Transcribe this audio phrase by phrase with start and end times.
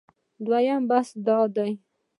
[0.45, 1.71] دویم بحث دا دی